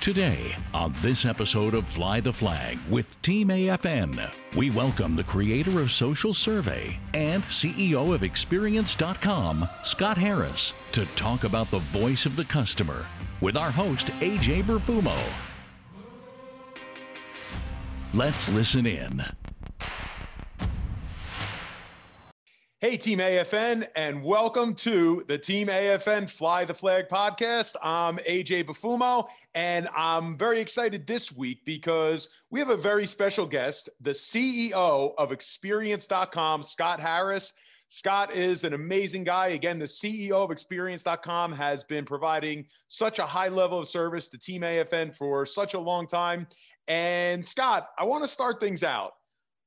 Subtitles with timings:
[0.00, 5.78] Today, on this episode of Fly the Flag with Team AFN, we welcome the creator
[5.78, 12.34] of Social Survey and CEO of Experience.com, Scott Harris, to talk about the voice of
[12.34, 13.06] the customer
[13.42, 15.20] with our host, AJ Berfumo.
[18.14, 19.22] Let's listen in.
[22.80, 27.76] Hey, Team AFN, and welcome to the Team AFN Fly the Flag podcast.
[27.82, 33.46] I'm AJ Bufumo, and I'm very excited this week because we have a very special
[33.46, 37.54] guest, the CEO of Experience.com, Scott Harris.
[37.88, 39.48] Scott is an amazing guy.
[39.48, 44.38] Again, the CEO of Experience.com has been providing such a high level of service to
[44.38, 46.46] Team AFN for such a long time.
[46.86, 49.12] And Scott, I want to start things out.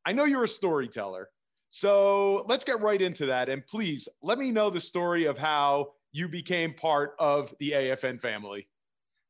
[0.05, 1.29] I know you're a storyteller.
[1.69, 3.49] So let's get right into that.
[3.49, 8.21] And please let me know the story of how you became part of the AFN
[8.21, 8.67] family.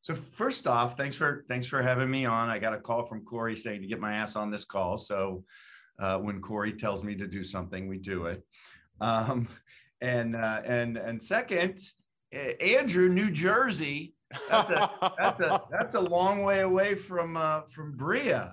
[0.03, 2.49] So first off, thanks for thanks for having me on.
[2.49, 4.97] I got a call from Corey saying to get my ass on this call.
[4.97, 5.45] So
[5.97, 8.43] uh, when Corey tells me to do something, we do it.
[8.99, 9.47] Um,
[10.01, 11.79] and uh, and and second,
[12.33, 14.13] Andrew, New Jersey.
[14.49, 18.49] That's a that's a that's a long way away from uh, from Brea.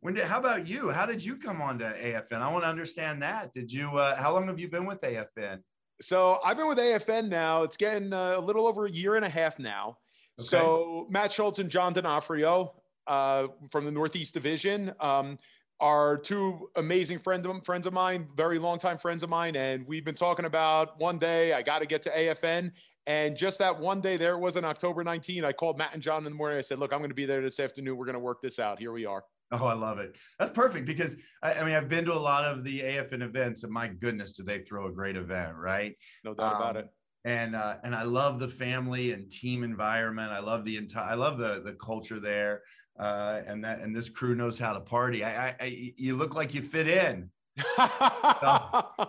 [0.00, 0.90] When did, how about you?
[0.90, 2.42] How did you come on to AFN?
[2.42, 3.54] I want to understand that.
[3.54, 5.58] Did you, uh, how long have you been with AFN?
[6.00, 7.64] So I've been with AFN now.
[7.64, 9.96] It's getting uh, a little over a year and a half now.
[10.38, 10.46] Okay.
[10.46, 12.74] So Matt Schultz and John D'Onofrio
[13.06, 15.38] uh, from the Northeast Division um,
[15.80, 19.56] are two amazing friends of, friends of mine, very longtime friends of mine.
[19.56, 22.72] And we've been talking about one day I got to get to AFN.
[23.06, 25.42] And just that one day, there was on October 19.
[25.42, 26.58] I called Matt and John in the morning.
[26.58, 27.96] I said, look, I'm going to be there this afternoon.
[27.96, 28.78] We're going to work this out.
[28.78, 29.24] Here we are.
[29.50, 30.16] Oh, I love it.
[30.38, 33.64] That's perfect because I, I, mean I've been to a lot of the AFN events,
[33.64, 35.96] and my goodness, do they throw a great event, right?
[36.22, 36.88] No doubt um, about it.
[37.24, 40.30] And uh, and I love the family and team environment.
[40.30, 41.10] I love the entire.
[41.10, 42.62] I love the the culture there,
[42.98, 45.24] uh, and that and this crew knows how to party.
[45.24, 47.30] I, I, I you look like you fit in.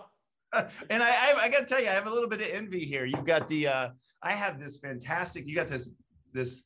[0.90, 2.84] and I, I, I got to tell you, I have a little bit of envy
[2.84, 3.04] here.
[3.04, 3.88] You've got the, uh,
[4.22, 5.46] I have this fantastic.
[5.46, 5.88] You got this
[6.32, 6.62] this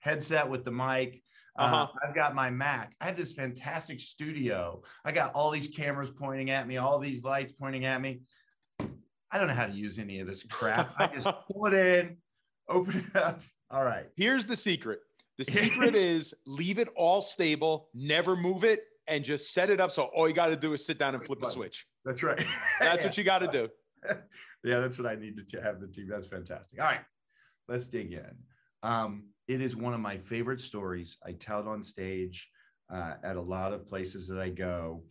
[0.00, 1.22] headset with the mic.
[1.56, 1.74] Uh-huh.
[1.76, 2.94] Uh, I've got my Mac.
[3.00, 4.82] I have this fantastic studio.
[5.04, 8.20] I got all these cameras pointing at me, all these lights pointing at me.
[9.32, 10.92] I don't know how to use any of this crap.
[10.98, 12.18] I just pull it in,
[12.68, 13.40] open it up.
[13.70, 14.06] All right.
[14.16, 15.00] Here's the secret.
[15.38, 19.90] The secret is leave it all stable, never move it, and just set it up
[19.90, 21.86] so all you got to do is sit down and flip a switch.
[22.04, 22.44] That's right.
[22.80, 23.68] That's what you got to do.
[24.64, 26.08] yeah, that's what I need to have the team.
[26.08, 26.80] That's fantastic.
[26.80, 27.02] All right,
[27.68, 28.34] let's dig in.
[28.82, 31.18] Um, it is one of my favorite stories.
[31.24, 32.48] I tell it on stage
[32.92, 35.04] uh, at a lot of places that I go.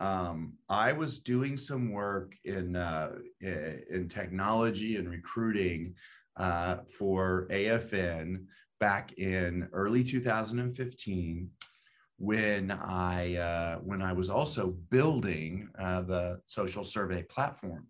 [0.00, 5.94] Um, I was doing some work in uh, in technology and recruiting
[6.36, 8.46] uh, for AFN
[8.80, 11.50] back in early 2015
[12.16, 17.86] when I uh, when I was also building uh, the social survey platform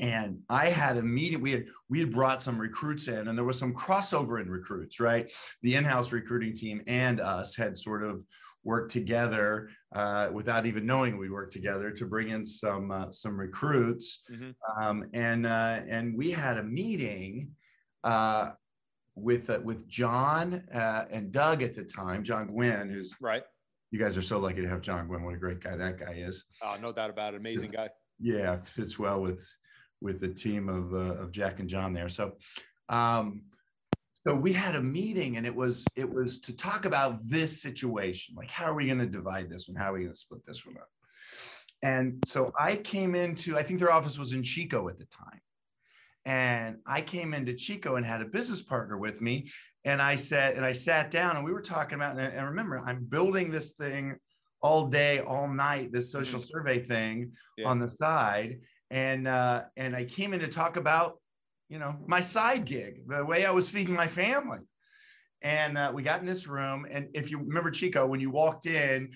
[0.00, 1.40] and I had meeting.
[1.40, 4.98] We had we had brought some recruits in, and there was some crossover in recruits.
[4.98, 5.30] Right,
[5.62, 8.24] the in-house recruiting team and us had sort of
[8.64, 13.38] worked together uh, without even knowing we worked together to bring in some uh, some
[13.38, 14.20] recruits.
[14.30, 14.50] Mm-hmm.
[14.82, 17.50] Um, and uh, and we had a meeting
[18.02, 18.50] uh,
[19.14, 22.24] with uh, with John uh, and Doug at the time.
[22.24, 23.44] John Gwynn, who's right.
[23.90, 25.24] You guys are so lucky to have John Gwynn.
[25.24, 26.44] What a great guy that guy is.
[26.62, 27.36] Oh, no doubt about it.
[27.36, 27.88] Amazing it's, guy.
[28.18, 29.46] Yeah, fits well with
[30.00, 32.08] with the team of, uh, of Jack and John there.
[32.10, 32.36] So,
[32.90, 33.42] um,
[34.26, 38.34] so we had a meeting and it was it was to talk about this situation
[38.36, 39.76] like how are we going to divide this one?
[39.76, 40.88] How are we going to split this one up?
[41.82, 45.40] And so i came into i think their office was in chico at the time.
[46.24, 49.50] And i came into chico and had a business partner with me.
[49.84, 52.78] And i said and i sat down and we were talking about and, and remember
[52.78, 54.16] i'm building this thing
[54.62, 56.48] all day all night this social mm-hmm.
[56.48, 57.68] survey thing yeah.
[57.68, 58.60] on the side.
[58.90, 61.18] And uh, and I came in to talk about
[61.74, 64.60] you know my side gig, the way I was feeding my family.
[65.42, 68.66] And uh, we got in this room, and if you remember Chico, when you walked
[68.66, 69.10] in,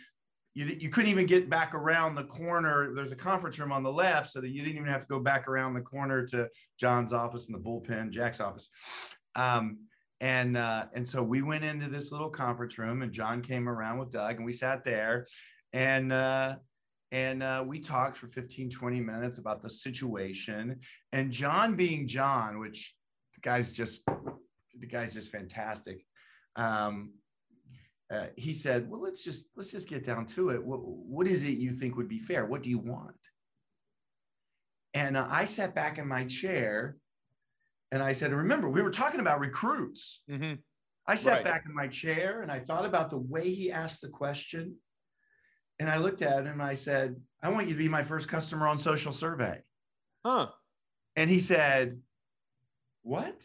[0.54, 2.92] you, you couldn't even get back around the corner.
[2.94, 5.20] There's a conference room on the left, so that you didn't even have to go
[5.20, 6.48] back around the corner to
[6.80, 8.68] John's office and the bullpen, Jack's office.
[9.36, 9.78] Um,
[10.20, 13.98] and uh, and so we went into this little conference room, and John came around
[13.98, 15.28] with Doug, and we sat there,
[15.72, 16.56] and uh,
[17.12, 20.78] and uh, we talked for 15 20 minutes about the situation
[21.12, 22.94] and john being john which
[23.34, 24.02] the guy's just
[24.78, 26.04] the guy's just fantastic
[26.56, 27.12] um,
[28.10, 31.44] uh, he said well let's just let's just get down to it what, what is
[31.44, 33.16] it you think would be fair what do you want
[34.94, 36.96] and uh, i sat back in my chair
[37.92, 40.54] and i said remember we were talking about recruits mm-hmm.
[41.08, 41.44] I sat Right.
[41.44, 44.76] back in my chair and I thought about the way he asked the question.
[45.78, 48.28] And I looked at him and I said, I want you to be my first
[48.28, 49.62] customer on social survey.
[50.24, 50.48] Huh.
[51.16, 52.00] And he said,
[53.02, 53.42] What?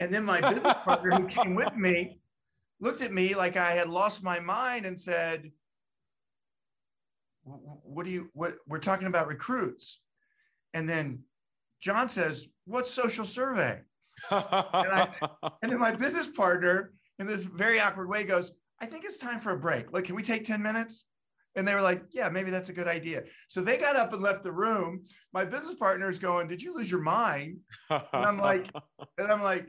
[0.00, 2.20] And then my business partner who came with me
[2.80, 5.50] looked at me like I had lost my mind and said,
[7.44, 10.00] "Wh- wh- What do you, what, we're talking about recruits.
[10.74, 11.20] And then
[11.80, 13.80] John says, What's social survey?
[14.30, 15.08] I
[15.62, 19.40] And then my business partner, in this very awkward way, goes, I think it's time
[19.40, 19.92] for a break.
[19.92, 21.06] Like, can we take 10 minutes?
[21.58, 23.24] And they were like, Yeah, maybe that's a good idea.
[23.48, 25.04] So they got up and left the room.
[25.34, 27.58] My business partner is going, Did you lose your mind?
[27.90, 28.70] And I'm like,
[29.18, 29.66] and I'm like,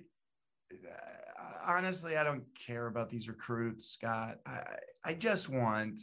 [1.65, 4.37] honestly, I don't care about these recruits, Scott.
[4.45, 4.61] I,
[5.03, 5.99] I just want,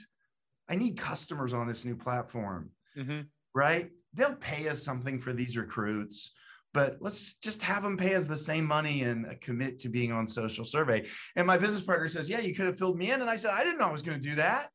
[0.68, 3.26] I need customers on this new platform, Mhm.
[3.54, 3.90] right?
[4.12, 6.32] They'll pay us something for these recruits,
[6.74, 10.10] but let's just have them pay us the same money and uh, commit to being
[10.10, 11.06] on social survey.
[11.36, 13.20] And my business partner says, Yeah, you could have filled me in.
[13.20, 14.70] And I said, I didn't know I was going to do that.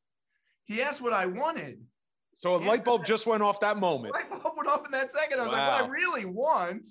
[0.64, 1.80] He asked what I wanted.
[2.34, 4.14] so a light bulb just went off that moment.
[4.14, 5.40] light bulb went off in that second.
[5.40, 6.88] I was like, what I really want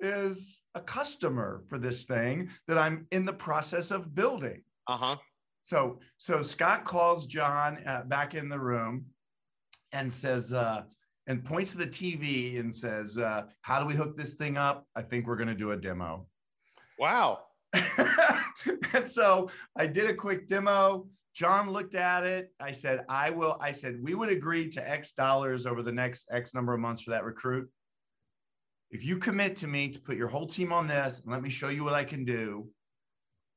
[0.00, 4.62] is a customer for this thing that I'm in the process of building.
[4.88, 5.16] Uh huh.
[5.62, 9.06] So, so Scott calls John uh, back in the room
[9.92, 10.82] and says, uh,
[11.28, 14.88] and points to the TV and says, uh, "How do we hook this thing up?
[14.96, 16.26] I think we're going to do a demo."
[16.98, 17.40] Wow.
[18.92, 21.06] and so I did a quick demo.
[21.34, 22.52] John looked at it.
[22.60, 23.56] I said, I will.
[23.60, 27.02] I said, we would agree to X dollars over the next X number of months
[27.02, 27.70] for that recruit.
[28.90, 31.48] If you commit to me to put your whole team on this and let me
[31.48, 32.68] show you what I can do,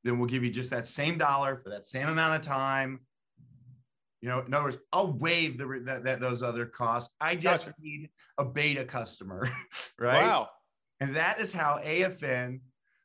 [0.05, 3.01] then we'll give you just that same dollar for that same amount of time.
[4.21, 7.13] You know, in other words, I'll waive the that, that those other costs.
[7.19, 7.81] I just Gotcha.
[7.81, 9.49] need a beta customer,
[9.99, 10.23] right?
[10.23, 10.49] Wow.
[11.01, 12.61] And that is how AFN,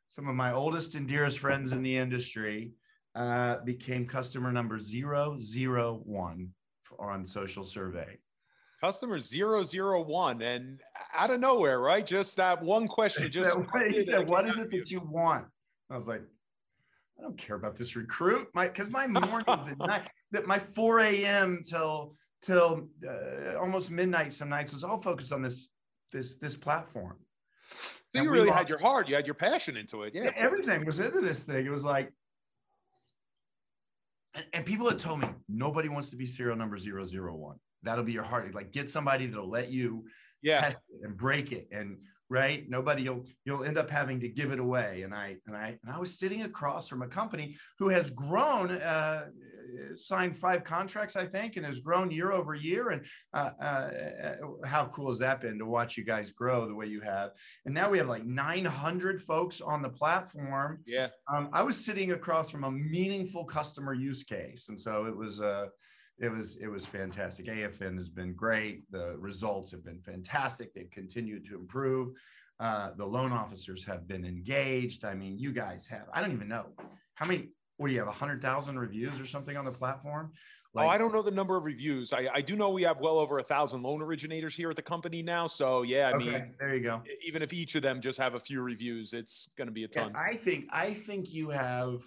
[0.07, 2.71] some of my oldest and dearest friends in the industry,
[3.15, 6.49] uh, became customer number 001
[6.99, 8.17] on social survey.
[8.79, 10.41] Customer 001.
[10.41, 10.79] And
[11.15, 12.05] out of nowhere, right?
[12.05, 13.31] Just that one question.
[13.31, 13.55] Just
[13.89, 15.45] he said, What is it that you want?
[15.89, 16.23] I was like,
[17.19, 18.47] I don't care about this recruit.
[18.55, 21.61] My because my mornings at night that my 4 a.m.
[21.63, 25.69] till till uh, almost midnight some nights was all focused on this
[26.11, 27.17] this this platform.
[27.69, 30.15] So And you really lost- had your heart, you had your passion into it.
[30.15, 30.23] Yeah.
[30.23, 31.65] Yeah, everything was into this thing.
[31.65, 32.11] It was like,
[34.33, 37.57] and, and people had told me nobody wants to be serial number 001.
[37.83, 38.53] That'll be your heart.
[38.53, 40.05] Like, get somebody that'll let you
[40.41, 40.61] Yeah.
[40.61, 41.67] test it and break it.
[41.71, 41.97] And
[42.29, 45.01] right, nobody you'll you'll end up having to give it away.
[45.03, 48.71] And I and I and I was sitting across from a company who has grown,
[48.71, 49.27] uh,
[49.95, 52.89] signed five contracts, I think, and has grown year over year.
[52.89, 54.33] And uh, uh,
[54.65, 57.31] how cool has that been to watch you guys grow the way you have?
[57.65, 60.79] And now we have like 900 folks on the platform.
[60.85, 61.07] Yeah.
[61.33, 65.41] Um, I was sitting across from a meaningful customer use case, and so it was
[65.41, 65.67] uh,
[66.19, 67.47] it was it was fantastic.
[67.47, 68.83] AFN has been great.
[68.91, 70.73] The results have been fantastic.
[70.73, 72.13] They've continued to improve.
[72.59, 75.03] Uh, the loan officers have been engaged.
[75.03, 76.05] I mean, you guys have.
[76.13, 76.67] I don't even know
[77.15, 77.49] how many.
[77.81, 78.13] What do you have?
[78.13, 80.33] hundred thousand reviews or something on the platform?
[80.75, 82.13] oh, I don't know the number of reviews.
[82.13, 84.83] I, I do know we have well over a thousand loan originators here at the
[84.83, 85.47] company now.
[85.47, 87.01] So yeah, I okay, mean, there you go.
[87.25, 89.87] even if each of them just have a few reviews, it's going to be a
[89.91, 90.15] Yeah, ton.
[90.15, 92.03] I think I think you have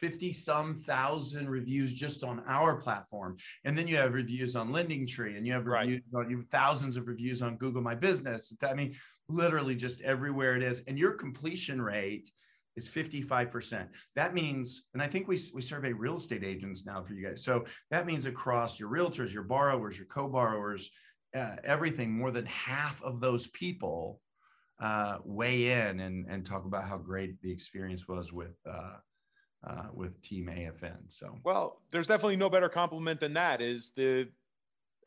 [0.00, 3.36] 50 some thousand reviews just on our platform.
[3.64, 5.82] And then you have reviews on Lending Tree and you have Right.
[5.86, 8.52] reviews on you have thousands of reviews on Google My Business.
[8.68, 8.96] I mean,
[9.28, 10.80] literally just everywhere it is.
[10.88, 12.32] And your completion rate
[12.76, 13.86] is 55%.
[14.16, 17.44] That means, and I think we, we survey real estate agents now for you guys.
[17.44, 20.90] So that means across your realtors, your borrowers, your co-borrowers,
[21.34, 24.20] uh, everything, more than half of those people
[24.80, 28.96] uh, weigh in and, and talk about how great the experience was with uh,
[29.64, 30.98] uh, with Team AFN.
[31.06, 33.60] So Well, there's definitely no better compliment than that.
[33.60, 34.28] Is the,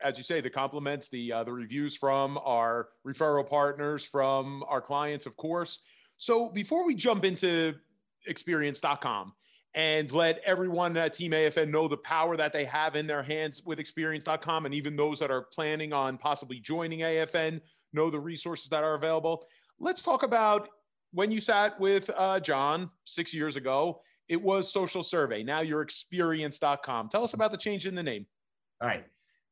[0.02, 4.80] as you say, the compliments, the uh, the reviews from our referral partners, from our
[4.80, 5.80] clients, of course.
[6.18, 7.74] So before we jump into
[8.26, 9.32] experience.com
[9.74, 13.62] and let everyone at Team AFN know the power that they have in their hands
[13.64, 17.60] with experience.com, and even those that are planning on possibly joining AFN
[17.92, 19.44] know the resources that are available.
[19.78, 20.68] Let's talk about
[21.12, 25.82] when you sat with uh, John six years ago it was social survey now you're
[25.82, 28.26] experience.com tell us about the change in the name
[28.80, 29.04] all right,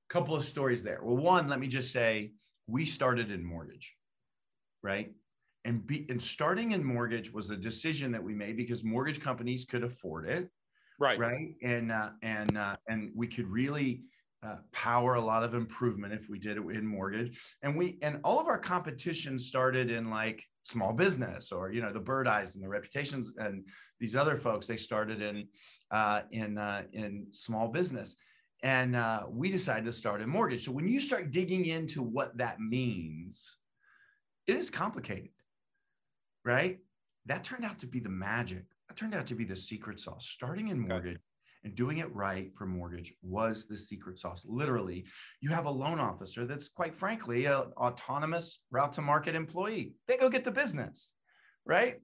[0.09, 1.01] couple of stories there.
[1.03, 2.33] Well, one, let me just say
[2.67, 3.95] we started in mortgage,
[4.83, 5.13] right?
[5.65, 9.65] And be and starting in mortgage was a decision that we made because mortgage companies
[9.65, 10.51] could afford it.
[11.01, 11.19] right.
[11.19, 11.55] right?
[11.63, 14.03] And uh, and uh, and we could really
[14.45, 17.41] uh, power a lot of improvement if we did it in mortgage.
[17.63, 21.91] And we and all of our competition started in like small business or you know
[21.91, 23.65] the Birdeyes and the reputations and
[24.01, 25.49] these other folks they started in
[25.91, 28.17] uh, in uh, in small business.
[28.63, 30.65] And uh, we decided to start in mortgage.
[30.65, 33.57] So when you start digging into what that means
[34.47, 35.31] it is complicated
[36.45, 36.79] right
[37.27, 40.27] that turned out to be the magic that turned out to be the secret sauce
[40.27, 41.19] starting in mortgage
[41.65, 44.45] and doing it right for mortgage was the secret sauce.
[44.47, 45.07] Literally,
[45.41, 49.95] you have a loan officer that's quite frankly an autonomous route to market employee.
[50.07, 51.13] They go get the business,
[51.65, 52.01] right?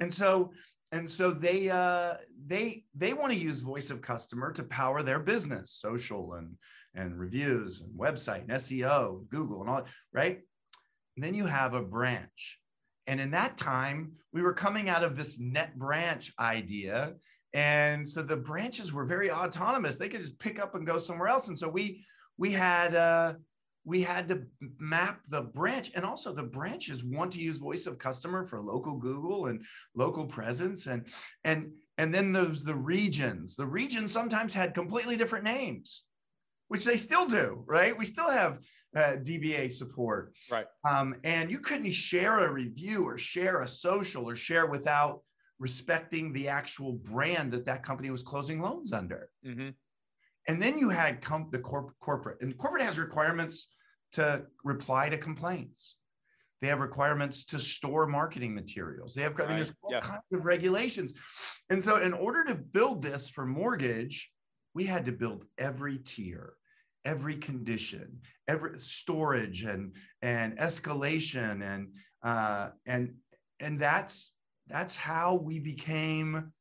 [0.00, 0.52] And so
[0.92, 2.14] and so they uh,
[2.46, 6.56] they they want to use voice of customer to power their business, social and
[6.94, 10.40] and reviews and website and SEO, Google and all, right?
[11.16, 12.58] And then you have a branch.
[13.06, 17.14] And in that time, we were coming out of this net branch idea.
[17.54, 19.98] And so the branches were very autonomous.
[19.98, 21.48] They could just pick up and go somewhere else.
[21.48, 22.04] And so we
[22.38, 23.34] we had uh
[23.84, 24.42] we had to
[24.78, 25.90] map the branch.
[25.94, 29.62] And also the branches want to use voice of customer for local google and
[29.94, 30.86] local presence.
[30.86, 31.06] And
[31.44, 33.56] and and then there's the regions.
[33.56, 36.04] The regions sometimes had completely different names
[36.68, 37.96] which they still do right?
[37.98, 38.60] We still have
[38.96, 40.34] uh, DBA support.
[40.50, 40.66] Right.
[40.88, 45.22] Um, and you couldn't share a review or share a social or share without
[45.58, 49.28] respecting the actual brand that that company was closing loans under.
[49.46, 49.70] Mm-hmm.
[50.48, 53.68] And then you had com- the corp- corporate, and corporate has requirements
[54.12, 55.96] to reply to complaints.
[56.60, 59.14] They have requirements to store marketing materials.
[59.14, 59.38] They have.
[59.40, 60.00] I mean, there's all yeah.
[60.00, 61.12] kinds of regulations.
[61.70, 64.30] And so, in order to build this for mortgage,
[64.72, 66.54] we had to build every tier,
[67.04, 69.92] every condition, every storage and
[70.22, 71.88] and escalation and
[72.22, 73.14] uh, and
[73.60, 74.32] and that's
[74.68, 76.52] that's how we became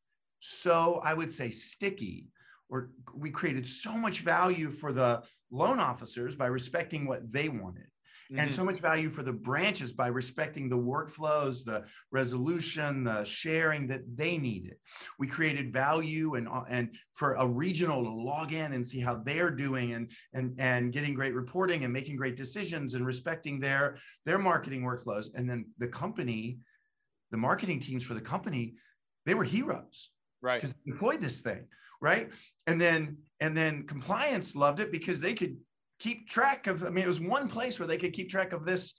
[0.41, 2.29] so, I would say, sticky,
[2.69, 5.21] or we created so much value for the
[5.51, 7.86] loan officers by respecting what they wanted.
[8.32, 8.40] Mm-hmm.
[8.40, 13.88] And so much value for the branches by respecting the workflows, the resolution, the sharing
[13.88, 14.76] that they needed.
[15.20, 19.52] We created value and, and for a regional to log in and see how they're
[19.52, 24.40] doing and, and, and getting great reporting and making great decisions and respecting their, their
[24.40, 25.28] marketing workflows.
[25.36, 26.60] And then the company
[27.32, 28.76] the marketing teams for the company,
[29.26, 30.12] they were heroes.
[30.42, 30.62] Right.
[30.62, 31.66] Because they deployed this thing.
[32.02, 32.30] Right.
[32.68, 35.58] And then and then compliance loved it because they could
[36.01, 38.65] keep track of, I mean, it was one place where they could keep track of
[38.65, 38.96] this.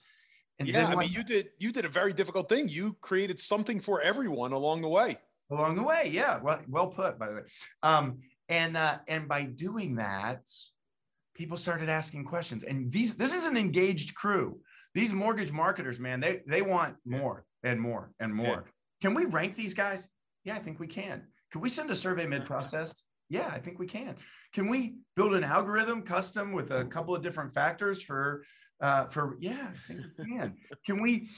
[0.59, 2.69] And yeah, I mean, you did you did a very difficult thing.
[2.69, 5.17] You created something for everyone along the way.
[5.49, 6.39] Along the way, yeah.
[6.41, 7.41] Well, well put, by the way.
[7.81, 8.19] Um,
[8.49, 10.47] and uh, and by doing that,
[11.33, 12.63] people started asking questions.
[12.63, 14.59] And these this is an engaged crew.
[14.93, 18.63] These mortgage marketers, man, they they want more and more and more.
[18.65, 18.71] Yeah.
[19.01, 20.07] Can we rank these guys?
[20.43, 21.23] Yeah, I think we can.
[21.51, 23.05] Can we send a survey mid process?
[23.27, 24.15] Yeah, I think we can.
[24.53, 28.43] Can we build an algorithm custom with a couple of different factors for
[28.81, 30.55] uh, for yeah, I think we can.
[30.85, 31.29] can we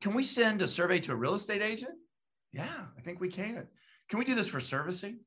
[0.00, 1.94] can we send a survey to a real estate agent?
[2.52, 3.66] Yeah, I think we can.
[4.08, 5.20] Can we do this for servicing?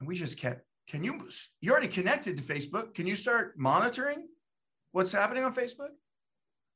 [0.00, 0.62] And we just kept.
[0.88, 1.28] Can you?
[1.60, 2.94] you're already connected to Facebook.
[2.94, 4.26] Can you start monitoring
[4.92, 5.90] what's happening on Facebook?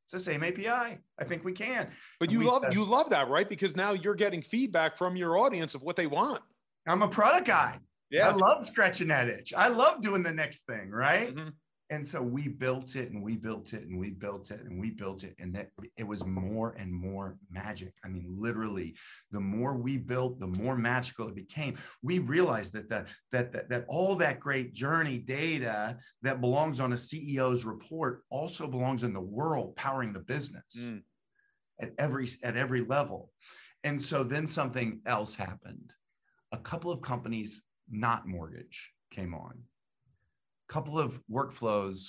[0.05, 0.99] It's the same API.
[1.19, 1.89] I think we can.
[2.21, 3.49] But you love you love that, right?
[3.49, 6.43] Because now you're getting feedback from your audience of what they want.
[6.87, 7.79] I'm a product guy.
[8.11, 8.29] Yeah.
[8.29, 9.53] I love scratching that itch.
[9.55, 11.35] I love doing the next thing, right?
[11.35, 11.49] Mm-hmm.
[11.91, 14.91] And so we built it and we built it and we built it and we
[14.91, 15.35] built it.
[15.39, 15.69] And that
[15.99, 17.93] it was more and more magic.
[18.05, 18.95] I mean, literally,
[19.31, 21.77] the more we built, the more magical it became.
[22.03, 26.95] We realized that the, that, that, that all that great journey data that belongs on
[26.95, 31.03] a CEO's report also belongs in the world powering the business mm.
[31.81, 33.31] at every at every level.
[33.85, 35.93] And so then something else happened.
[36.53, 39.53] A couple of companies, not mortgage, came on
[40.69, 42.09] A couple of workflows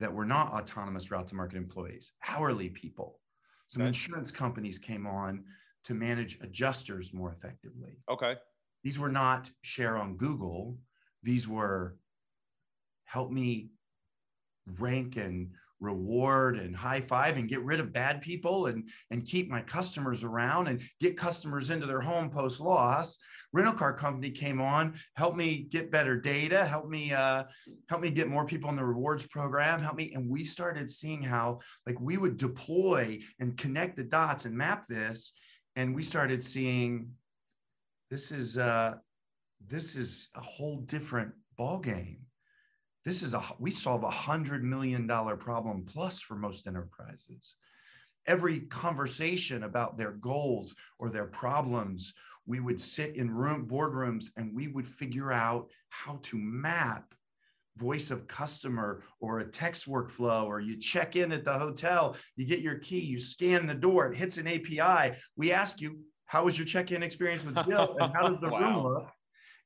[0.00, 3.20] that were not autonomous route to market employees, hourly people.
[3.68, 3.88] Some okay.
[3.88, 5.44] insurance companies came on
[5.84, 7.98] to manage adjusters more effectively.
[8.10, 8.34] Okay.
[8.82, 10.78] These were not share on Google.
[11.22, 11.96] These were
[13.04, 13.70] help me
[14.78, 15.50] rank and
[15.80, 20.24] reward and high five and get rid of bad people and, and keep my customers
[20.24, 23.18] around and get customers into their home post loss
[23.52, 27.44] rental car company came on, helped me get better data, helped me uh,
[27.88, 31.22] help me get more people in the rewards program, help me, and we started seeing
[31.22, 35.32] how like we would deploy and connect the dots and map this,
[35.76, 37.10] and we started seeing
[38.10, 38.94] this is uh,
[39.66, 42.18] this is a whole different ball game.
[43.04, 47.56] This is a we solve a hundred million dollar problem plus for most enterprises
[48.26, 52.12] every conversation about their goals or their problems
[52.50, 57.14] we would sit in room boardrooms and we would figure out how to map
[57.76, 62.44] voice of customer or a text workflow or you check in at the hotel you
[62.44, 66.44] get your key you scan the door it hits an api we ask you how
[66.44, 67.96] was your check-in experience with jill?
[67.98, 68.60] And how does the wow.
[68.60, 69.10] room look?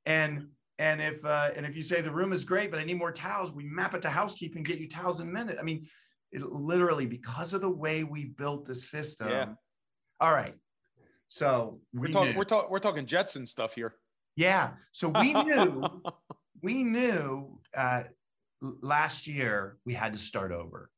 [0.06, 0.48] And
[0.78, 3.12] and if uh, and if you say the room is great but i need more
[3.12, 5.58] towels we map it to housekeeping get you towels in a minute.
[5.60, 5.86] I mean
[6.32, 9.28] it literally because of the way we built the system.
[9.28, 9.46] Yeah.
[10.20, 10.54] all right
[11.34, 13.94] so we are talking we're, talk, we're talking jetson stuff here
[14.36, 15.82] yeah so we knew
[16.64, 18.04] we knew uh,
[18.80, 20.90] last year we had to start over.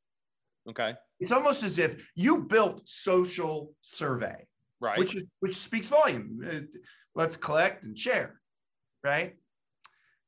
[0.69, 0.93] Okay.
[1.19, 4.45] It's almost as if you built social survey,
[4.79, 4.97] right?
[4.97, 6.39] Which is, which speaks volume.
[6.49, 6.59] Uh,
[7.15, 8.39] let's collect and share,
[9.03, 9.35] right?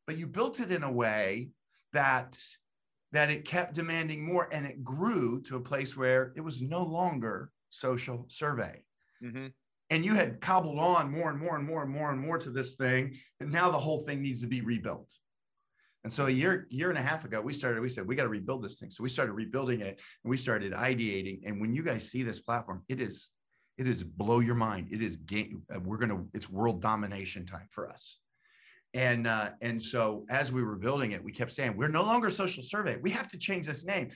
[0.07, 1.49] But you built it in a way
[1.93, 2.37] that
[3.11, 6.83] that it kept demanding more, and it grew to a place where it was no
[6.83, 8.83] longer social survey.
[9.23, 9.47] Mm-hmm
[9.89, 12.49] and you had cobbled on more and more and more and more and more to
[12.49, 15.13] this thing and now the whole thing needs to be rebuilt
[16.03, 18.23] and so a year, year and a half ago, we started, we said, we got
[18.23, 18.89] to rebuild this thing.
[18.89, 21.41] So we started rebuilding it and we started ideating.
[21.45, 23.29] And when you guys see this platform, it is,
[23.77, 24.87] it is blow your mind.
[24.91, 25.63] It is game.
[25.83, 28.17] We're to, it's world domination time for us.
[28.93, 32.29] And, uh, and so as we were building it, we kept saying, we're no longer
[32.31, 32.97] social survey.
[33.01, 34.09] We have to change this name.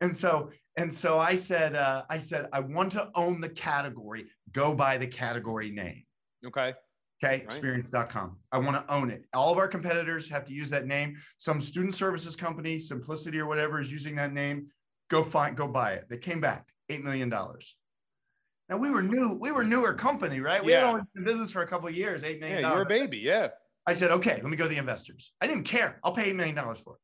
[0.00, 4.26] And so, and so I said, uh, I said, I want to own the category,
[4.52, 6.04] go by the category name.
[6.46, 6.74] Okay.
[7.22, 7.42] Okay, right.
[7.42, 8.36] experience.com.
[8.50, 9.26] I want to own it.
[9.34, 11.18] All of our competitors have to use that name.
[11.36, 14.68] Some student services company, Simplicity or whatever, is using that name.
[15.10, 16.06] Go find, go buy it.
[16.08, 17.28] They came back, $8 million.
[17.28, 20.64] Now we were new, we were newer company, right?
[20.64, 20.86] We yeah.
[20.86, 22.60] had only been in business for a couple of years, $8 million.
[22.60, 23.48] Yeah, you're a baby, yeah.
[23.86, 25.32] I said, okay, let me go to the investors.
[25.40, 25.98] I didn't care.
[26.04, 27.00] I'll pay $8 million for it.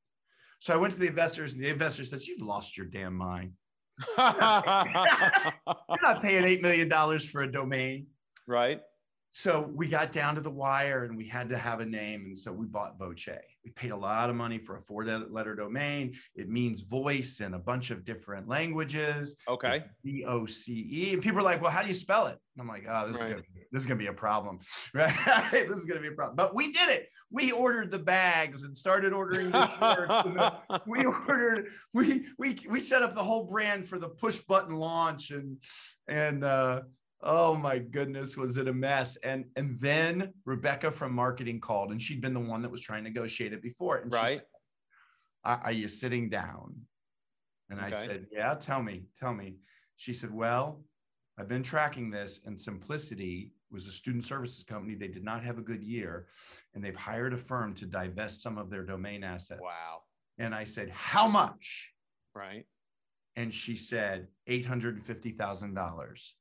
[0.61, 3.53] So I went to the investors, and the investor says, You've lost your damn mind.
[4.19, 4.25] you're
[6.03, 8.07] not paying $8 million for a domain.
[8.47, 8.81] Right
[9.31, 12.25] so we got down to the wire and we had to have a name.
[12.25, 13.29] And so we bought Voce.
[13.65, 16.15] We paid a lot of money for a four letter domain.
[16.35, 19.37] It means voice in a bunch of different languages.
[19.49, 19.85] Okay.
[20.05, 21.13] V O C E.
[21.13, 22.39] And people are like, well, how do you spell it?
[22.57, 23.27] And I'm like, oh, this, right.
[23.27, 24.59] is gonna be, this is going to be a problem.
[24.95, 25.13] Right.
[25.53, 26.37] this is going to be a problem.
[26.37, 27.09] But we did it.
[27.31, 30.87] We ordered the bags and started ordering the shirts.
[30.87, 35.31] we ordered, we, we, we set up the whole brand for the push button launch
[35.31, 35.59] and,
[36.09, 36.83] and, uh,
[37.23, 39.17] oh my goodness was it a mess.
[39.17, 43.05] And and then rebecca from marketing called and she'd been the one that was trying
[43.05, 44.39] to negotiate it before and right.
[44.39, 44.43] said,
[45.45, 46.75] are, are, you sitting down?
[47.71, 47.89] And okay.
[47.89, 49.57] i said yeah tell me tell me.
[49.97, 50.83] She said well
[51.39, 54.95] i've been tracking this and simplicity was a student services company.
[54.95, 56.29] They did not have a good year
[56.75, 59.61] and they've hired a firm to divest some of their domain assets.
[59.61, 60.03] Wow.
[60.39, 61.93] And i said how much?
[62.35, 62.67] Right.
[63.37, 66.33] And she said $850000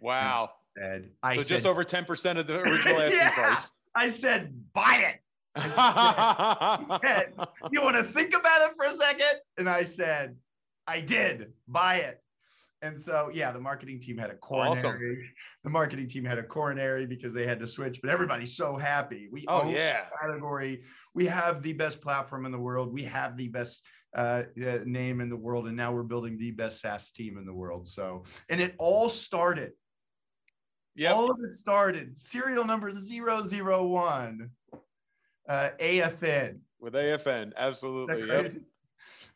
[0.00, 0.50] Wow.
[0.76, 3.70] Said, I so said, just over 10% of the original asking yeah, price.
[3.94, 5.20] I said, buy it.
[5.56, 7.32] I said,
[7.70, 9.40] you want to think about it for a second?
[9.56, 10.36] And I said,
[10.86, 12.20] I did buy it.
[12.82, 14.76] And so, yeah, the marketing team had a coronary.
[14.76, 15.18] Awesome.
[15.62, 19.28] The marketing team had a coronary because they had to switch, but everybody's so happy.
[19.32, 20.82] We oh yeah category.
[21.14, 22.92] We have the best platform in the world.
[22.92, 26.50] We have the best uh, uh, name in the world, and now we're building the
[26.50, 27.86] best SaaS team in the world.
[27.86, 29.72] So, and it all started
[30.94, 31.12] yeah.
[31.12, 34.50] All of it started serial number 001,
[35.48, 36.58] uh, AFN.
[36.80, 38.26] With AFN, absolutely.
[38.26, 38.50] Yep.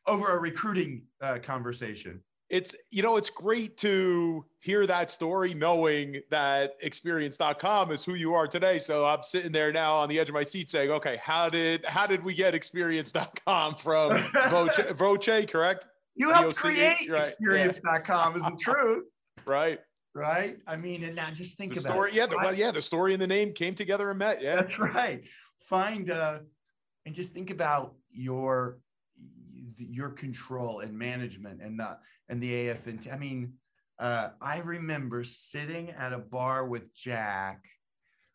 [0.07, 2.21] Over a recruiting uh, conversation.
[2.49, 8.33] It's, you know, it's great to hear that story knowing that experience.com is who you
[8.33, 8.79] are today.
[8.79, 11.85] So I'm sitting there now on the edge of my seat saying, okay, how did,
[11.85, 14.19] how did we get experience.com from
[14.49, 15.89] Voce, Voce correct?
[16.15, 17.21] You helped create right.
[17.21, 18.37] experience.com yeah.
[18.37, 19.05] is the truth.
[19.45, 19.79] Right
[20.19, 20.59] right?
[20.67, 22.11] I mean, and now just think the about story.
[22.11, 22.17] It.
[22.17, 24.43] Yeah, the, well, yeah, the story and the name came together and met.
[24.43, 25.23] Yeah, that's right.
[25.61, 26.41] Find uh,
[27.07, 28.81] and just think about your
[29.77, 33.13] your control and management and the and the AFN.
[33.13, 33.53] I mean,
[33.99, 37.65] uh, I remember sitting at a bar with Jack,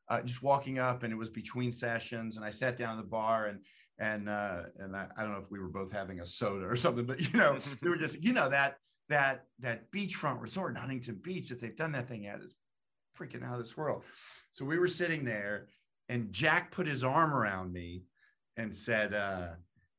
[0.10, 3.10] uh, just walking up, and it was between sessions, and I sat down at the
[3.10, 3.60] bar and
[4.00, 6.76] and uh, and I, I don't know if we were both having a soda or
[6.76, 8.78] something, but you know, we were just you know that
[9.10, 12.56] that that beachfront resort in Huntington Beach that they've done that thing at is
[13.18, 14.04] freaking out of this world.
[14.52, 15.68] So we were sitting there,
[16.10, 18.04] and Jack put his arm around me
[18.58, 19.50] and said, uh,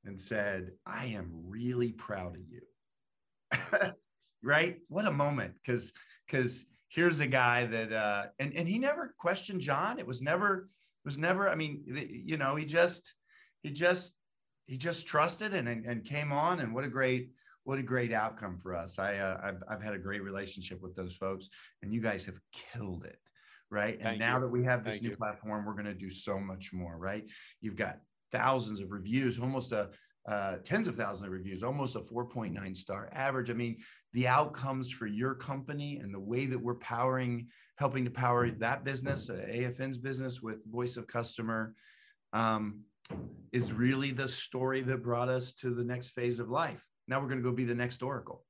[0.05, 3.93] and said, "I am really proud of you."
[4.43, 4.79] right?
[4.89, 5.93] What a moment, because
[6.27, 9.99] because here's a guy that uh, and and he never questioned John.
[9.99, 10.69] It was never
[11.05, 11.49] it was never.
[11.49, 13.15] I mean, you know, he just
[13.63, 14.15] he just
[14.67, 17.31] he just trusted and and, and came on, and what a great
[17.65, 18.99] what a great outcome for us.
[18.99, 21.49] I, uh, I've, I've had a great relationship with those folks,
[21.83, 23.19] and you guys have killed it,
[23.71, 23.95] right?
[23.95, 24.43] And Thank now you.
[24.43, 25.17] that we have this Thank new you.
[25.17, 27.25] platform, we're going to do so much more, right?
[27.61, 27.99] You've got
[28.33, 29.91] thousands of reviews, almost a
[30.27, 33.51] uh, tens of thousands of reviews, almost a 4.9 star average.
[33.51, 33.77] I mean,
[34.15, 38.85] the outcomes for your company and the way that we're powering, helping to power that
[38.85, 41.75] business, uh, AFN's business with voice of customer,
[42.33, 42.81] um,
[43.53, 46.87] is really the story that brought us to the next phase of life.
[47.09, 48.43] Now we're going to go be the next Oracle.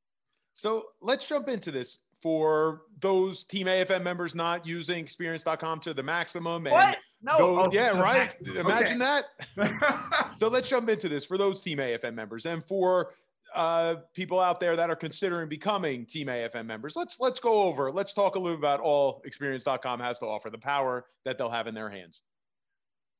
[0.52, 6.02] So let's jump into this for those Team AFN members not using experience.com to the
[6.02, 6.66] maximum.
[6.66, 6.98] And what?
[7.22, 7.38] No.
[7.38, 8.34] Go, oh, yeah, right.
[8.46, 9.22] Imagine okay.
[9.56, 10.34] that.
[10.38, 13.12] so let's jump into this for those Team AFN members and for
[13.54, 16.96] uh, people out there that are considering becoming Team AFN members.
[16.96, 17.92] Let's let's go over.
[17.92, 21.66] Let's talk a little about all experience.com has to offer, the power that they'll have
[21.66, 22.22] in their hands.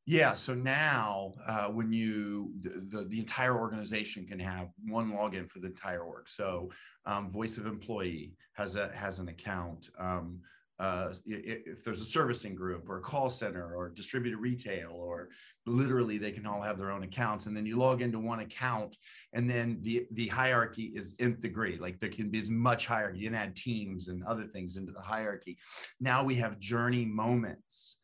[0.07, 0.35] Yeah.
[0.35, 5.69] So now, uh, when you the, the entire organization can have one login for the
[5.69, 6.29] entire org.
[6.29, 6.71] So,
[7.07, 9.89] um, Voice of Employee has a has an account.
[9.99, 10.41] Um,
[10.81, 15.29] uh, if there's a servicing group or a call center or distributed retail or
[15.67, 18.97] literally they can all have their own accounts and then you log into one account
[19.35, 23.21] and then the the hierarchy is nth degree like there can be as much hierarchy
[23.21, 25.57] you can add teams and other things into the hierarchy
[26.01, 27.99] now we have journey moments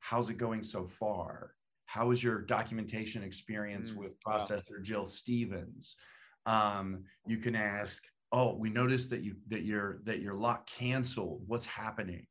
[0.00, 1.54] how's it going so far?
[1.86, 4.82] How is your documentation experience mm, with processor wow.
[4.82, 5.96] jill stevens?
[6.46, 11.42] Um, you can ask oh we noticed that you that your that your lock canceled.
[11.46, 12.26] What's happening?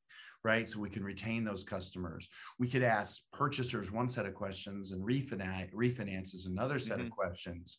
[0.45, 0.69] Right?
[0.69, 2.29] So we can retain those customers.
[2.59, 7.07] We could ask purchasers one set of questions and refinance refinances another set mm-hmm.
[7.07, 7.77] of questions.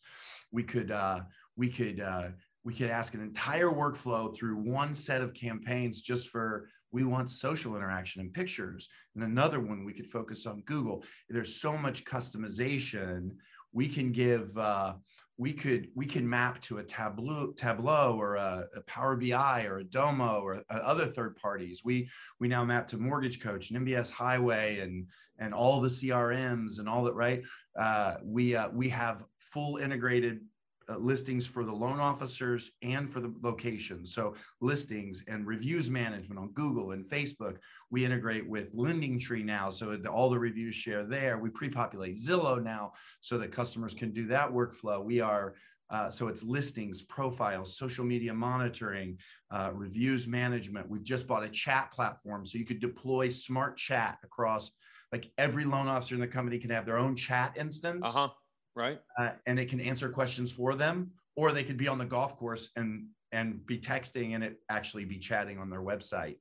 [0.51, 1.21] We could uh,
[1.57, 2.29] we could uh,
[2.63, 7.29] we could ask an entire workflow through one set of campaigns just for we want
[7.29, 8.89] social interaction and pictures.
[9.15, 11.03] And another one we could focus on google.
[11.29, 13.31] There's so much customization.
[13.73, 14.93] We can give uh,
[15.37, 19.79] we could we can map to a tableau tableau or a, a power bi or
[19.79, 21.81] a domo or a, other third parties.
[21.83, 25.07] We we now map to mortgage coach and mbs highway and
[25.39, 27.41] and all the crms and all that right?
[27.79, 30.41] Uh, we uh, we have full integrated
[30.89, 34.13] uh, listings for the loan officers and for the locations.
[34.13, 37.57] So listings and reviews management on Google and Facebook.
[37.89, 41.37] We integrate with Lending Tree now, so all the reviews share there.
[41.37, 45.03] We pre-populate Zillow now, so that customers can do that workflow.
[45.03, 45.55] We are
[45.89, 49.17] uh, so it's listings, profiles, social media monitoring,
[49.51, 50.89] uh, reviews management.
[50.89, 54.71] We've just bought a chat platform, so you could deploy smart chat across.
[55.11, 58.07] Like every loan officer in the company can have their own chat instance.
[58.07, 58.29] Uh-huh
[58.75, 58.99] right?
[59.17, 62.37] Uh, and it can answer questions for them, or they could be on the golf
[62.37, 66.37] course and and be texting and it actually be chatting on their website,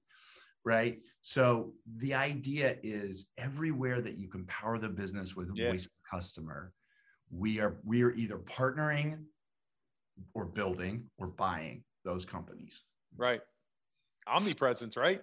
[0.64, 0.98] right?
[1.22, 5.70] So the idea is everywhere that you can power the business with yeah.
[5.70, 6.72] voice customer,
[7.30, 9.24] we are we are either partnering
[10.34, 12.82] or building or buying those companies.
[13.16, 13.40] Right.
[14.26, 15.22] Omnipresence, right?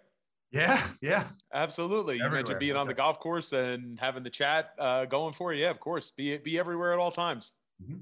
[0.52, 2.16] Yeah, yeah, absolutely.
[2.16, 2.30] Everywhere.
[2.30, 5.64] You mentioned being on the golf course and having the chat uh, going for you.
[5.64, 6.12] Yeah, of course.
[6.12, 7.52] Be be everywhere at all times.
[7.84, 8.00] Mm-hmm.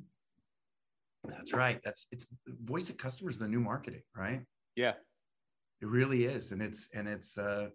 [1.27, 1.81] That's right.
[1.83, 4.41] That's it's voice of customers, the new marketing, right?
[4.75, 4.93] Yeah,
[5.81, 7.69] it really is, and it's and it's uh,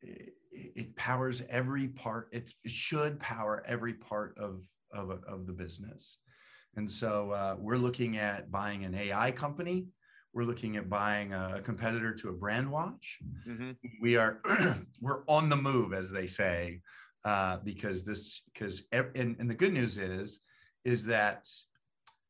[0.00, 2.28] it, it powers every part.
[2.32, 6.18] It's, it should power every part of of of the business,
[6.76, 9.86] and so uh, we're looking at buying an AI company
[10.32, 13.18] we're looking at buying a competitor to a brand watch.
[13.46, 13.70] Mm-hmm.
[14.00, 14.40] We are
[15.00, 16.80] we're on the move, as they say,
[17.24, 20.40] uh, because this because and, and the good news is
[20.84, 21.46] is that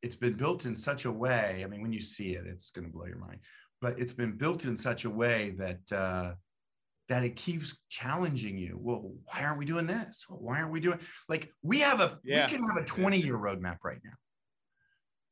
[0.03, 1.63] it's been built in such a way.
[1.65, 3.41] I mean, when you see it, it's going to blow your mind.
[3.81, 6.35] But it's been built in such a way that uh,
[7.09, 8.79] that it keeps challenging you.
[8.81, 10.25] Well, why aren't we doing this?
[10.29, 12.47] Well, why aren't we doing like we have a yeah.
[12.47, 14.17] we can have a 20 year roadmap right now,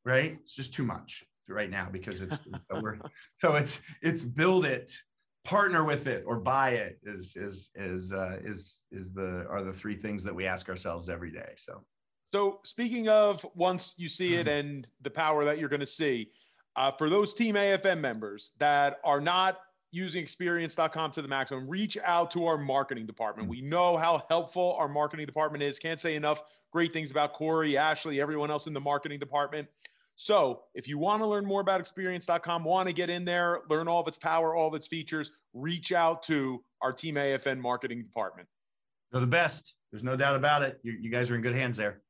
[0.05, 0.37] right?
[0.41, 2.39] It's just too much right now because it's
[2.71, 2.97] so, we're,
[3.37, 4.93] so it's it's build it
[5.47, 9.71] partner with it or buy it is is is uh, is is the are the
[9.71, 11.81] three things that we ask ourselves every day so
[12.33, 14.57] so speaking of once you see it mm-hmm.
[14.57, 16.29] and the power that you're going to see
[16.75, 21.97] uh, for those team afn members that are not using experience.com to the maximum reach
[22.03, 23.61] out to our marketing department mm-hmm.
[23.61, 27.77] we know how helpful our marketing department is can't say enough great things about corey
[27.77, 29.65] ashley everyone else in the marketing department
[30.17, 33.87] so if you want to learn more about experience.com, want to get in there, learn
[33.87, 38.01] all of its power, all of its features, reach out to our Team AFN marketing
[38.01, 38.47] department.
[39.11, 39.75] They're the best.
[39.91, 40.79] There's no doubt about it.
[40.81, 42.01] You, you guys are in good hands there.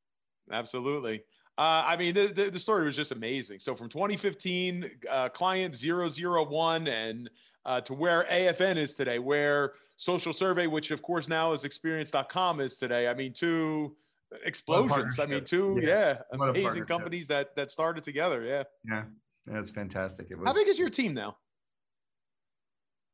[0.51, 1.21] Absolutely.
[1.57, 3.59] Uh, I mean, the, the, the, story was just amazing.
[3.59, 7.29] So from 2015, uh, client 001 and
[7.65, 12.61] uh, to where AFN is today, where social survey, which of course now is experience.com
[12.61, 13.07] is today.
[13.09, 13.95] I mean, two
[14.43, 15.19] explosions.
[15.19, 18.43] I mean, two yeah, yeah amazing companies that that started together.
[18.43, 19.03] Yeah, yeah,
[19.45, 20.27] that's fantastic.
[20.29, 20.47] It was.
[20.47, 21.37] How big is your team now?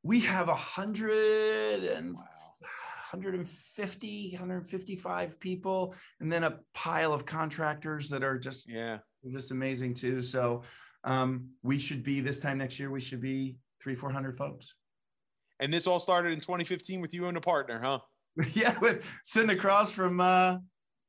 [0.04, 2.16] We have a hundred and
[3.14, 8.98] 150, 155 people, and then a pile of contractors that are just yeah,
[9.32, 10.22] just amazing too.
[10.22, 10.64] So
[11.04, 12.90] um, we should be this time next year.
[12.90, 14.74] We should be three, four hundred folks.
[15.60, 18.00] And this all started in 2015 with you and a partner, huh?
[18.54, 20.58] yeah, with sitting across from uh,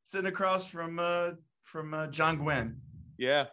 [0.05, 1.31] sitting across from uh,
[1.63, 2.81] from uh, John Gwynn.
[3.19, 3.47] Yeah,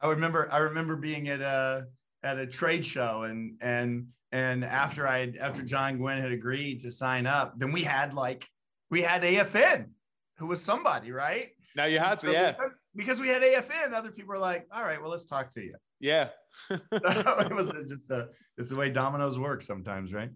[0.00, 0.50] I remember.
[0.50, 1.86] I remember being at a
[2.22, 6.90] at a trade show, and and and after I after John Gwynn had agreed to
[6.90, 8.46] sign up, then we had like
[8.90, 9.90] we had AFN,
[10.38, 11.50] who was somebody, right?
[11.76, 12.52] Now you had to, so yeah.
[12.52, 15.60] Because, because we had AFN, other people were like, "All right, well, let's talk to
[15.60, 16.30] you." Yeah.
[16.70, 20.30] it was just a, it's the way dominoes work sometimes, right?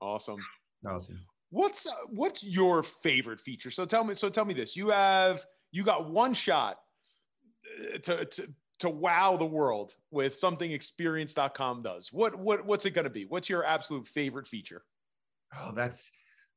[0.00, 0.36] Awesome.
[0.86, 1.18] Awesome.
[1.50, 3.70] What's uh, what's your favorite feature?
[3.70, 4.14] So tell me.
[4.14, 4.76] So tell me this.
[4.76, 6.78] You have you got one shot
[7.94, 8.48] uh, to to
[8.80, 12.12] to wow the world with something experience.com does.
[12.12, 13.24] What what what's it going to be?
[13.24, 14.82] What's your absolute favorite feature?
[15.58, 16.10] Oh, that's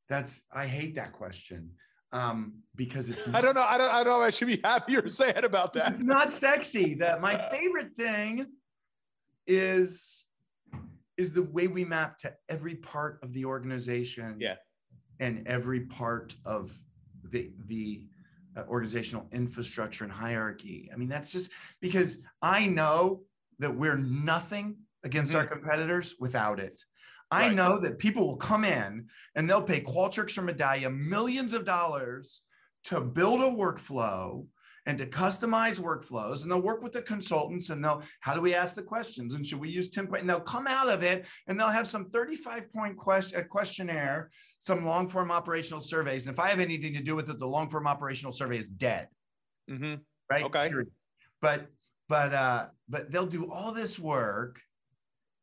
[0.10, 1.72] that's I hate that question.
[2.12, 3.64] Um, because it's not, I don't know.
[3.64, 4.24] I don't I don't know.
[4.24, 5.90] I should be happy or sad about that.
[5.90, 6.94] It's not sexy.
[6.94, 8.46] That my favorite thing
[9.48, 10.24] is
[11.18, 14.36] is the way we map to every part of the organization.
[14.40, 14.56] Yeah
[15.24, 16.78] and every part of
[17.32, 18.06] the the
[18.58, 20.90] uh, organizational infrastructure and hierarchy.
[20.94, 21.50] I mean, that's just
[21.82, 23.22] because I know
[23.60, 25.40] that we're nothing against mm-hmm.
[25.40, 26.84] our competitors without it.
[27.32, 27.56] I right.
[27.56, 32.44] know that people will come in and they'll pay Qualtrics or Medallia millions of dollars
[32.86, 34.46] to build a workflow
[34.86, 38.54] and to customize workflows and they'll work with the consultants and they'll how do we
[38.54, 39.34] ask the questions?
[39.34, 41.88] And should we use 10 point and they'll come out of it and they'll have
[41.88, 46.94] some 35 point question, questionnaire some long form operational surveys and if i have anything
[46.94, 49.08] to do with it the long form operational survey is dead.
[49.70, 49.96] Mm-hmm.
[50.30, 50.44] right?
[50.46, 50.70] Okay.
[51.42, 51.68] But
[52.10, 54.60] but uh but they'll do all this work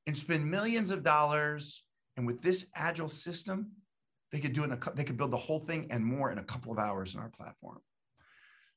[0.06, 1.82] and spend millions of dollars
[2.16, 3.70] and with this agile system
[4.32, 6.38] they could do it in a they could build the whole thing and more in
[6.38, 7.78] a couple of hours in our platform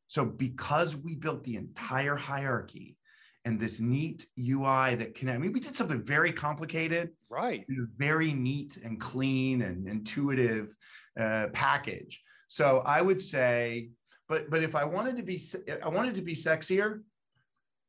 [0.08, 2.98] so because we built the entire hierarchy
[3.46, 7.66] and this neat UI that connect, I mean, we did something very complicated, right?
[7.98, 10.74] Very neat and clean and intuitive
[11.20, 12.24] uh, package.
[12.48, 13.90] So I would say,
[14.30, 15.42] but but if I wanted to be,
[15.84, 17.02] I wanted to be sexier,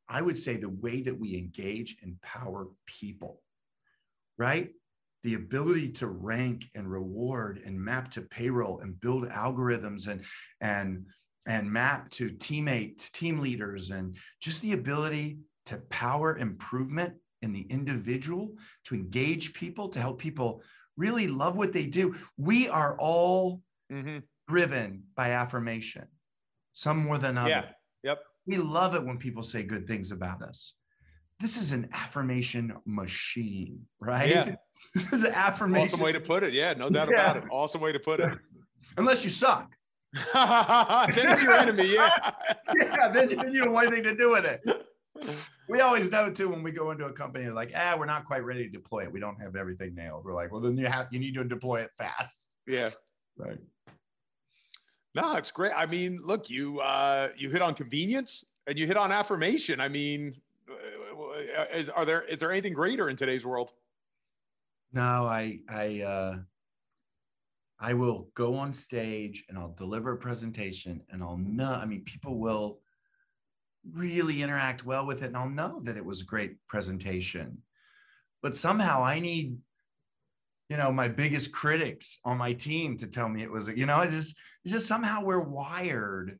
[0.09, 3.41] I would say the way that we engage and power people,
[4.37, 4.69] right?
[5.23, 10.23] The ability to rank and reward and map to payroll and build algorithms and
[10.61, 11.05] and
[11.47, 17.65] and map to teammates, team leaders, and just the ability to power improvement in the
[17.69, 18.51] individual,
[18.85, 20.61] to engage people, to help people
[20.97, 22.15] really love what they do.
[22.37, 24.19] We are all mm-hmm.
[24.47, 26.07] driven by affirmation,
[26.73, 27.49] some more than others.
[28.03, 28.11] Yeah.
[28.11, 28.19] Yep.
[28.47, 30.73] We love it when people say good things about us.
[31.39, 34.29] This is an affirmation machine, right?
[34.29, 34.55] Yeah.
[34.95, 35.87] this is an affirmation.
[35.87, 36.53] Awesome way to put it.
[36.53, 37.31] Yeah, no doubt yeah.
[37.31, 37.43] about it.
[37.51, 38.37] Awesome way to put it.
[38.97, 39.74] Unless you suck.
[40.33, 42.09] Then it's your enemy, yeah.
[42.75, 44.87] yeah, then, then you don't want anything to do with it.
[45.67, 48.45] We always know too when we go into a company like, ah, we're not quite
[48.45, 49.11] ready to deploy it.
[49.11, 50.23] We don't have everything nailed.
[50.23, 52.49] We're like, well, then you have you need to deploy it fast.
[52.67, 52.91] Yeah.
[53.37, 53.57] Right.
[55.15, 55.71] No, it's great.
[55.75, 59.79] I mean, look, you uh you hit on convenience and you hit on affirmation.
[59.79, 60.35] I mean,
[60.69, 63.71] uh, is are there is there anything greater in today's world?
[64.93, 66.37] No, I I uh
[67.79, 72.03] I will go on stage and I'll deliver a presentation and I'll know, I mean,
[72.05, 72.79] people will
[73.91, 77.57] really interact well with it and I'll know that it was a great presentation.
[78.41, 79.57] But somehow I need,
[80.69, 83.99] you know, my biggest critics on my team to tell me it was, you know,
[84.01, 86.39] it's just, it's just somehow we're wired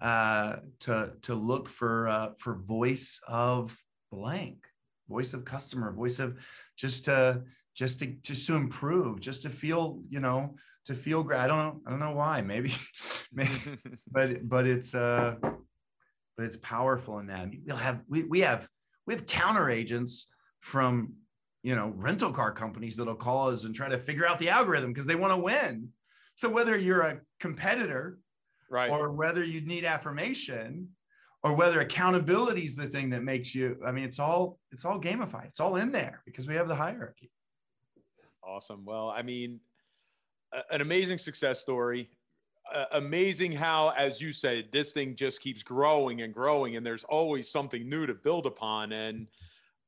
[0.00, 3.76] uh, to, to look for, uh, for voice of
[4.10, 4.66] blank,
[5.08, 6.38] voice of customer, voice of
[6.76, 7.42] just to,
[7.74, 10.56] just to just to improve, just to feel, you know,
[10.86, 11.38] to feel great.
[11.38, 11.80] I don't know.
[11.86, 12.42] I don't know why.
[12.42, 12.74] Maybe,
[13.32, 13.78] maybe
[14.10, 17.48] but but it's uh, but it's powerful in that.
[17.66, 18.68] We'll have we we have
[19.06, 20.28] we have counter agents
[20.60, 21.14] from
[21.62, 24.92] you know rental car companies that'll call us and try to figure out the algorithm
[24.92, 25.88] because they want to win.
[26.34, 28.18] So whether you're a competitor,
[28.70, 30.88] right, or whether you need affirmation,
[31.42, 33.78] or whether accountability is the thing that makes you.
[33.84, 35.46] I mean, it's all it's all gamified.
[35.46, 37.30] It's all in there because we have the hierarchy.
[38.44, 38.84] Awesome.
[38.84, 39.60] Well, I mean,
[40.70, 42.10] an amazing success story.
[42.72, 47.04] Uh, amazing how, as you said, this thing just keeps growing and growing, and there's
[47.04, 48.92] always something new to build upon.
[48.92, 49.26] And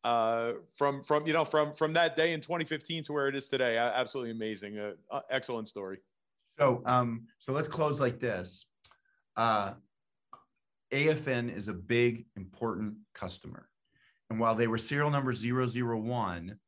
[0.02, 3.48] uh, from from you know from from that day in 2015 to where it is
[3.48, 4.78] today, absolutely amazing.
[4.78, 5.98] Uh, uh, excellent story.
[6.58, 8.66] So um, so let's close like this.
[9.36, 9.74] Uh,
[10.92, 13.68] AFN is a big important customer,
[14.30, 16.58] and while they were serial number 001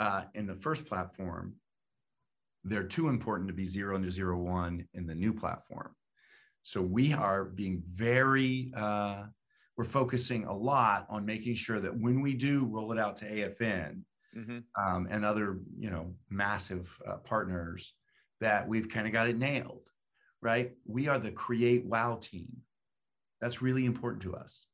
[0.00, 1.54] uh, in the first platform,
[2.64, 5.94] they're too important to be zero and zero one in the new platform.
[6.62, 9.24] So we are being very, uh,
[9.76, 13.24] we're focusing a lot on making sure that when we do roll it out to
[13.26, 14.02] AFN
[14.36, 14.58] mm-hmm.
[14.82, 17.94] um, and other, you know, massive uh, partners,
[18.40, 19.82] that we've kind of got it nailed,
[20.40, 20.72] right?
[20.86, 22.48] We are the create wow team.
[23.42, 24.64] That's really important to us,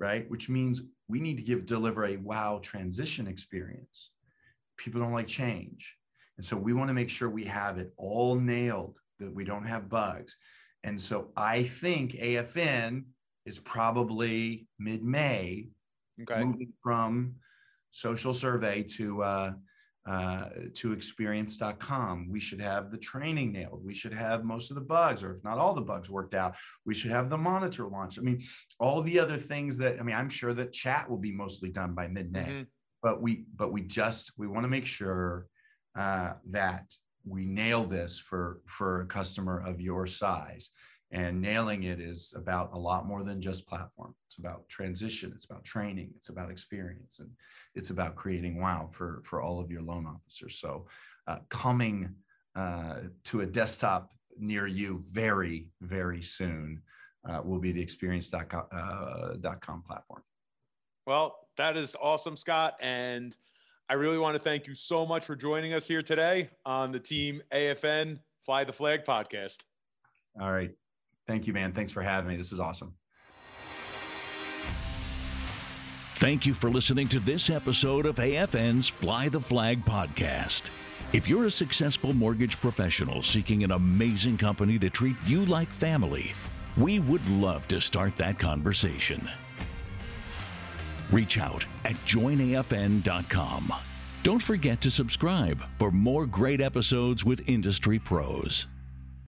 [0.00, 0.28] right?
[0.28, 4.10] Which means we need to give deliver a wow transition experience.
[4.76, 5.96] People don't like change.
[6.36, 9.66] And so we want to make sure we have it all nailed, that we don't
[9.66, 10.36] have bugs.
[10.84, 13.04] And so I think AFN
[13.46, 15.68] is probably mid May,
[16.22, 16.44] okay.
[16.44, 17.36] moving from
[17.92, 19.52] social survey to uh,
[20.06, 22.28] uh, to experience.com.
[22.30, 23.84] We should have the training nailed.
[23.84, 26.54] We should have most of the bugs, or if not all the bugs worked out.
[26.84, 28.20] We should have the monitor launched.
[28.20, 28.44] I mean,
[28.78, 31.94] all the other things that I mean, I'm sure that chat will be mostly done
[31.94, 32.40] by mid May.
[32.40, 32.62] Mm-hmm.
[33.02, 35.46] But we but we just we want to make sure
[35.98, 40.70] uh, that we nail this for for a customer of your size.
[41.12, 44.14] And nailing it is about a lot more than just platform.
[44.26, 47.30] It's about transition it's about training it's about experience and
[47.74, 50.58] it's about creating wow for for all of your loan officers.
[50.58, 50.86] So
[51.26, 52.14] uh, coming
[52.54, 56.82] uh, to a desktop near you very very soon
[57.28, 60.22] uh, will be the experience.com uh, platform
[61.06, 63.36] well that is awesome scott and
[63.88, 66.98] I really want to thank you so much for joining us here today on the
[66.98, 69.58] Team AFN Fly the Flag podcast.
[70.40, 70.72] All right.
[71.26, 71.72] Thank you, man.
[71.72, 72.36] Thanks for having me.
[72.36, 72.94] This is awesome.
[76.16, 80.68] Thank you for listening to this episode of AFN's Fly the Flag podcast.
[81.12, 86.32] If you're a successful mortgage professional seeking an amazing company to treat you like family,
[86.76, 89.28] we would love to start that conversation.
[91.10, 93.72] Reach out at joinafn.com.
[94.22, 98.66] Don't forget to subscribe for more great episodes with industry pros.